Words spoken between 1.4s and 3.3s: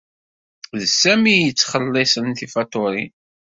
yettxelliṣen tifatuṛin.